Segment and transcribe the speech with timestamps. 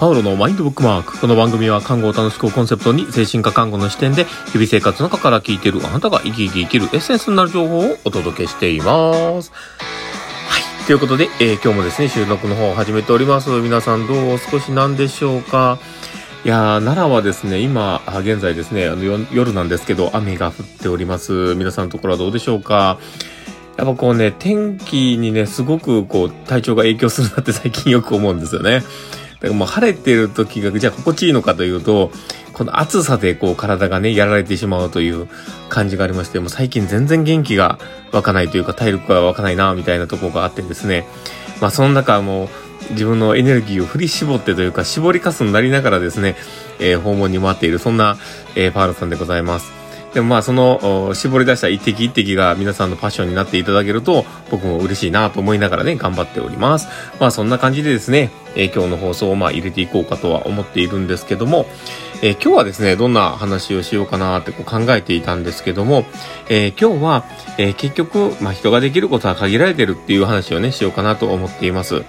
[0.00, 1.20] パウロのマインドブックマーク。
[1.20, 9.52] この番組は看護を楽しくコンセプトに精神科看護の視点で日々生活の中から聞いているあなたが生き生き生きるエッセンスになる情報をお届けしています。
[10.48, 10.86] はい。
[10.86, 13.50] ということで、えー、今日もですね、収録の方を始めております。
[13.50, 15.78] 皆さんどうお過ごしなんでしょうか
[16.46, 21.54] いやー、奈良はですね、今、現在ですね、あの夜なんですけど、雨が降っております。
[21.56, 22.98] 皆さんのところはどうでしょうか
[23.76, 28.82] やっぱこうね、天気にね、すごくこう、体調が影響するなって最近よく思うんですよね。
[29.40, 32.10] だからもう晴れてる時が、じゃあ心地いいのかというと、
[32.52, 35.28] この暑さでこう体がね、やられてしまうという
[35.68, 37.78] 感じがありまして、もう最近全然元気が
[38.12, 41.06] 湧かないというか、体力が湧かないな、みたいなとこがあってですね。
[41.60, 42.48] まあその中もう、
[42.90, 46.36] 自分のエネルギーを振り絞ってというか、絞りかすになりながらですね、
[46.78, 48.18] えー、訪問に回っている、そんな、
[48.56, 49.79] えー、パールさんでございます。
[50.14, 56.88] でもまあその絞り出した一滴一滴が皆さんのパッションになっていただけると僕も嬉しいなと思いながらね頑張っております。
[57.20, 61.66] まあそんな感じでですね、えー、今日の放送をまあ入れていこうかとは思っているんですけども、
[62.22, 66.04] えー、今日はですね、どんな話をしようかなってこう考えていたんですけども、
[66.48, 67.24] えー、今日は、
[67.56, 72.04] え結局、まあ人ができることは限られてるっていう話をね、しようかなと思っています。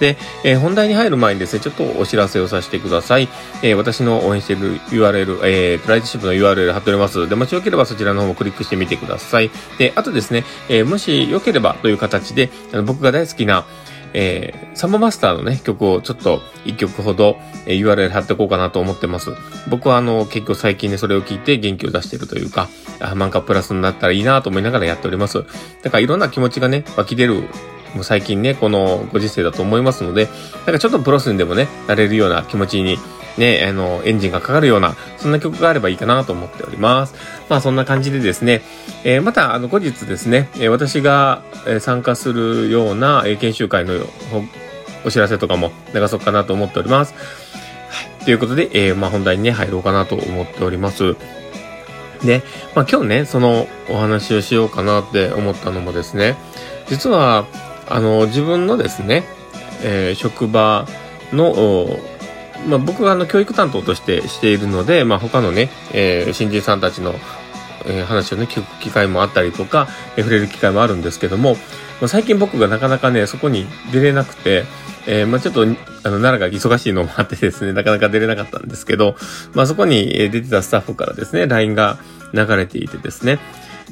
[0.00, 3.28] で、えー、本題に入る前にですね、ちょっとお知らせをさせてください。
[3.62, 7.28] えー、私の応援している URL、えー、ライトシップの URL 貼っております。
[7.28, 9.50] で、もしよければそちらの方もクリックしてみてください。
[9.78, 13.66] で、あとですね、えー、もしよければという形で、あの僕が大好きな、
[14.12, 19.30] えー、サンボマスターのね、曲をちょっと一曲ほど、えー、URL 貼っておこうかなと思ってます。
[19.68, 22.68] 僕はあの、結構最近ね、それを聞いて元気を出してるというか、
[23.00, 25.44] あ、マンカプラスになったらいいなと思いながらやっております。
[25.82, 27.44] だからいろんな気持ちがね、湧き出る
[27.94, 30.28] もう最近ね、このご時世だと思いますので、
[30.66, 32.98] なんかちょっとプロスにでもね、なれるような気持ちに、
[33.38, 37.14] ね、あの、エンジンがかかるような、そんな曲があればいいかなと思っております。
[37.48, 38.62] まあそんな感じでですね、
[39.04, 41.42] えー、また、あの、後日ですね、え、私が、
[41.80, 43.94] 参加するような、研修会の
[45.04, 47.14] お知らせとかも流そうかなと思っております。
[47.14, 48.24] はい。
[48.24, 51.16] ということで、えー、まあ本題にね、入ろうかなと思っております。
[52.24, 52.42] で、
[52.74, 56.36] まあ今日ね、そのお話をしようかなって思ったのもですね、
[56.88, 57.46] 実は、
[57.90, 59.24] あの、自分のですね、
[59.82, 60.86] えー、職場
[61.32, 61.98] の、
[62.66, 67.14] まあ、僕があの教育担当としてしているので、まあ、他のね、えー、新人さんたちの、
[67.86, 71.54] えー、話をね、聞く機会もあったりとか、えー、触れる機会もあるんですけども、
[72.00, 74.64] まあ、最近僕がなかなかね、そこに出れなくて、
[75.06, 75.76] えー、まあちょっと、あの、
[76.20, 79.16] 奈良が忙しいのもあってですね、なかなか出れなかったんですけど、
[79.54, 81.98] まあそこに出てたスタッフからですね、LINE が
[82.32, 83.38] 流れていてですね、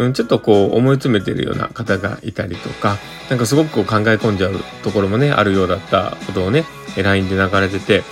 [0.00, 2.96] うん、ちょっとこう思い詰めてるような方がいたりとか、
[3.28, 6.64] なんかすごくこう考え込んじゃうところもね、あるようだったことをね、
[6.96, 8.02] LINE で流れてて、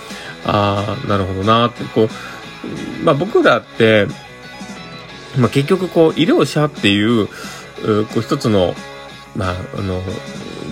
[0.45, 2.09] ああ、なるほどなって、こう、
[3.03, 4.05] まあ僕らって、
[5.37, 7.33] まあ結局こう医療者っていう、こ
[8.17, 8.75] う一つの、
[9.35, 10.03] まああの、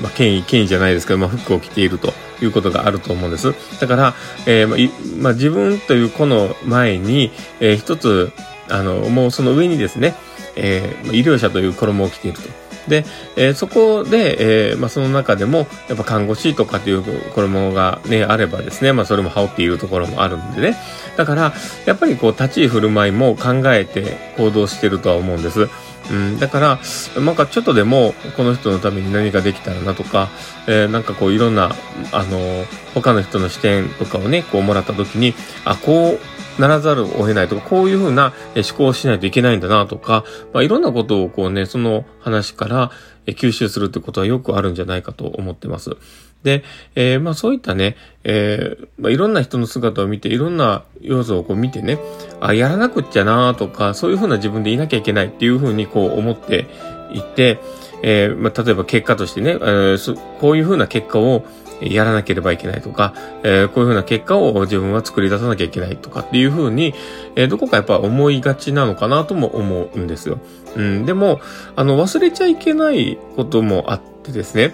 [0.04, 3.56] まあ権威、権威じゃないですけど、まあ服を着ているということがあると思うんです。
[3.80, 4.14] だから、
[4.46, 8.32] えー、まあ、まあ、自分という子の前に、えー、一つ、
[8.70, 10.16] あの、もうその上にですね、
[10.58, 12.68] えー、医療者という衣を着ていると。
[12.88, 20.78] で、えー、そこで、えー、まあ、その中でも、やっぱ看護師とかっていう衣がね、あればですね、まあ、それも羽織っているところもあるんでね。
[21.18, 21.54] だから、
[21.86, 25.70] やっぱりこう、立ち居振る舞いも考えて行動してるとは思うんです。
[26.10, 26.80] うん、だから、
[27.22, 30.30] なんかちょっとでも、この人のために何かできたらなとか、
[30.68, 31.76] えー、なんかこう、いろんな、
[32.14, 35.34] あの、他の人の視点とかをね、こうもらった時に、
[35.66, 40.24] あ、こう、ならざるを得ないとか、こういうふうな思考をしないといけないんだなとか、
[40.54, 42.92] まあ、いろんなことをこうね、その話から
[43.26, 45.98] 吸収するってことはよくあるんじゃないかと思ってます。
[46.44, 46.64] で、
[46.96, 52.00] えー、まあそういったね、えー、まあ、いろんな人の姿を見て、いろんな要素をこう見てね、
[52.40, 56.68] あ、やらなくっちゃなとか、そういうふうな自分でいなきゃいけないっていうふうにこう思って
[57.14, 57.60] いて、
[58.04, 61.46] えー、まあ、例えば結果としてね、えー、こういうふうな結果を
[61.82, 63.14] やらなければいけないとか、
[63.44, 66.94] えー、こういうふうな結果を自分は作り出さなきゃいけないとかっていうふうに、
[67.36, 70.40] えー、どこかやっぱ思いがちなのかなとも思うんですよ。
[70.76, 71.40] うん、でも、
[71.76, 74.74] あの、忘れちゃいけないこともあってですね、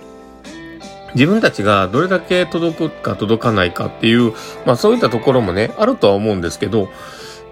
[1.13, 4.33] 自分たちがどれだけ届くか届かないかっていう、
[4.65, 6.89] まあそういったところもね、あるとは思うんですけど、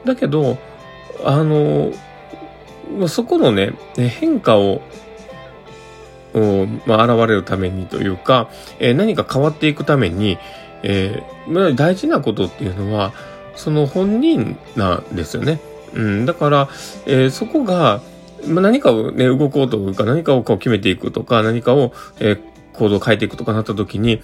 [0.05, 0.57] だけど、
[1.23, 1.91] あの、
[3.07, 4.81] そこのね、変化を
[6.85, 8.49] まあ、現れるためにというか、
[8.79, 10.37] えー、何か変わっていくために、
[10.83, 13.13] えー、大事なことっていうのは、
[13.55, 15.59] その本人なんですよね。
[15.93, 16.69] うん、だから、
[17.05, 18.01] えー、そこが、
[18.47, 22.41] まあ、何かをね、動こうというか、何かをこう決めていくとか、何かを、えー、
[22.73, 24.21] 行動を変えていくとかなった時に、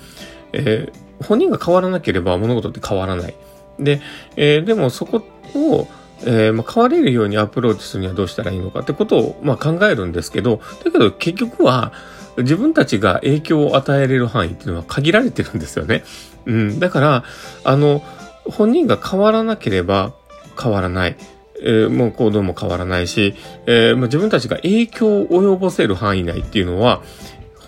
[0.54, 3.36] えー、本人が変わらなければ物事って変わらない。
[3.80, 4.02] で、
[4.36, 5.24] えー、でもそこ
[5.56, 5.88] を、
[6.26, 11.94] えー、まあ、変われるようにアプローチするにはどうしたらいいのかってことを、まあ、考えるんですけど、だけど結局は
[12.38, 16.04] 自分たちが影響を与えれる範囲っていうのは限られてるんですよね。
[16.46, 16.80] うん。
[16.80, 17.24] だから、
[17.64, 18.04] あの、
[18.46, 20.14] 本人が変わらなければ
[20.60, 21.16] 変わらない。
[21.60, 23.34] えー、もう行動も変わらないし、
[23.66, 27.02] えー、まあ、自分たちが影響を及ぼせる範囲内っていうのは、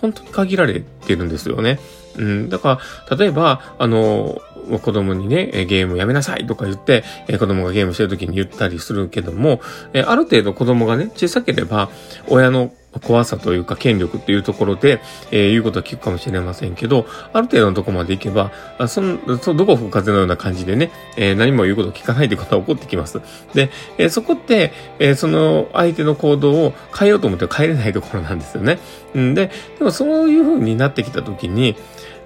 [0.00, 1.80] 本当に限られてるんですよね。
[2.16, 2.80] うん、だか
[3.10, 4.40] ら、例えば、あの、
[4.78, 7.04] 子供にね、ゲームやめなさいとか言って、
[7.38, 9.60] 子供がゲームしてる時に言ったりするけども、
[10.06, 11.90] ある程度子供がね、小さければ、
[12.28, 15.00] 親の怖さというか権力っていうところで、
[15.30, 18.50] えー、言うことは聞くかもしれませんけど、ある程度のとこまで行けば、
[18.88, 23.20] その、そどこ吹く風のような感じでね、えー、何も言うことを聞かないということは起こってきます。
[23.54, 28.80] で、えー、そこって、えー、その相手の行動を変えようと思って変えれないところなんですよね。
[29.16, 31.76] んで、でもそういう風になってきたときに、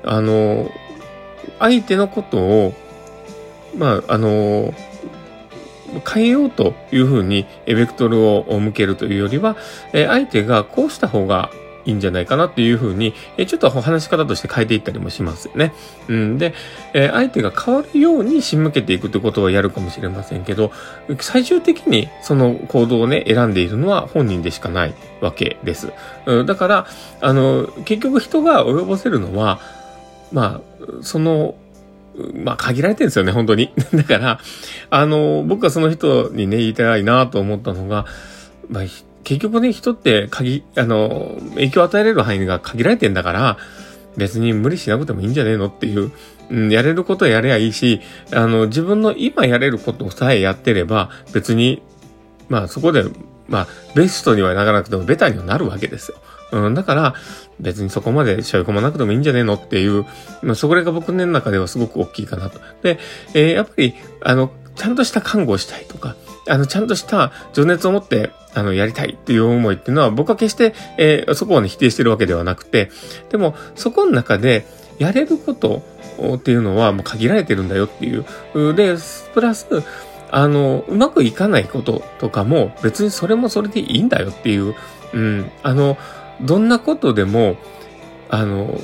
[0.03, 0.71] あの、
[1.59, 2.75] 相手のことを、
[3.77, 4.75] まあ、あの、
[6.13, 9.57] 変えようというふうにベクトルを向けるというよりは、
[9.93, 11.51] え相手がこうした方が
[11.85, 13.15] いいんじゃないかなっていうふうに、
[13.47, 15.73] ちょっと話し方として変えていったりもしますよね。
[16.09, 16.55] うん、で、
[16.95, 20.73] え相手が変わるように仕向けていくってことはやるかもしれませんけど、
[21.21, 25.93] 最終的にその行動をね、選んでいるのは本人でしかないわけです。
[26.27, 26.87] うんだから、
[27.21, 29.61] あの、結局人が及ぼせるのは、
[30.33, 31.55] まあ、その
[32.35, 33.73] まあ、限られてるんですよね、本当に。
[33.95, 34.41] だから、
[34.91, 38.07] あの、僕はその人にね、言いたいなと思ったのが、
[38.69, 38.85] まあ、
[39.25, 43.59] 結局ね、人って限、あの、影響を与えられる範囲が限られてんだから、
[44.17, 46.13] 別に無理しなくてもいいんじゃねえのっていう、
[46.51, 48.01] うん、やれることやればいいし、
[48.33, 51.83] あの、自分の今やれることさえやってれば、別に、
[52.49, 53.05] まあそこで、
[53.49, 56.19] まあ、ベストにはならなくてもベターにはなるわけですよ。
[56.55, 57.15] うん、だから、
[57.61, 60.05] 別にそこまでしょい込まなくてもいいんじゃねえのっていう、
[60.43, 62.61] まあ、それが僕の中ではすごく大きいかなと。
[62.83, 62.99] で、
[63.35, 66.17] えー、やっぱり、あの、ちゃんとした看護をしたいとか、
[66.49, 72.91] あの、ちゃんとした情熱を持って、あの、やりたいっていう思いっていうのは、僕は決して、えー、そこをね、否定してるわけではなくて、
[73.31, 74.67] でも、そこの中で、
[74.99, 75.83] やれること
[76.37, 78.75] っていうのは、もう限られてるんだよっていう。
[78.75, 78.95] で、
[79.33, 79.67] プラス、
[80.31, 84.75] あの、うまくいかないこととかも、別にそれもそれでいいんだよっていう、
[85.13, 85.97] うん、あの、
[86.41, 87.57] どんなことでも、
[88.29, 88.79] あの、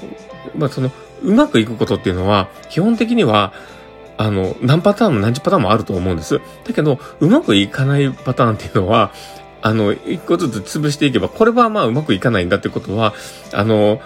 [0.57, 0.91] まあ、その、
[1.23, 3.53] うまくいくことっていうのは、基本的には、
[4.17, 6.41] あの、何パターンも何十パターンもあると思うんです。
[6.65, 9.13] だけど、うまくいかないパターンっていうのは、
[9.63, 13.15] あの、一個ずつ潰していけば、これはまあうまくいかないんだってことは、
[13.53, 14.01] あの、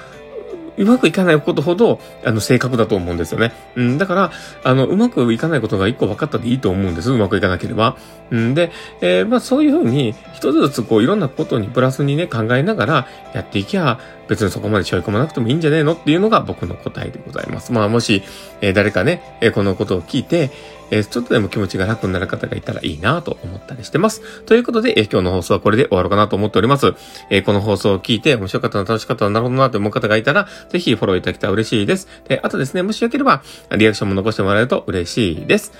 [0.76, 3.53] うまくいかないことほど、あの、正確だと思うんですよね。
[3.76, 4.32] うん、だから、
[4.62, 7.12] あの、うまくいかないことが一個分かったでいいと思うんです。
[7.12, 7.97] うまくいかなければ。
[8.31, 13.99] うん、で、えー、まあそういうふうに、一つずつこう、いろんなことにプラスにね、考えながらやっていきゃ、
[14.29, 17.73] 別にそこまで背負い込まなくてもいいんじゃねえのっていうのが僕の答えでございます。
[17.73, 18.23] まあもし、
[18.61, 20.50] えー、誰かね、えー、このことを聞いて、
[20.94, 24.44] えー、ちょっとでも気持ちが楽になる方がいたらいいなと思ったりしてます。
[24.44, 26.94] ということで、えー、今日の放送はこれで終わろうかなと思っております。
[27.31, 32.08] えー、この放送を聞いて面白かったな、楽しかったな、なるほどなと思う方がいたら、ぜひフォローいただけたら嬉しいです。
[32.29, 33.43] で、あとですね、もしよければ、
[33.76, 35.73] リアクションも残してもらえると嬉しいです。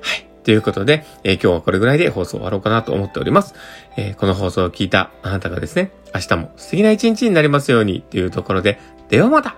[0.00, 0.26] はい。
[0.42, 3.54] ということで、えー、今日はこれぐらいで放送終わろうかなと思っております。
[3.96, 9.56] えー、この放送を聞いたあなたがですね、明日も素敵な一日になりますようにというところで、ではまた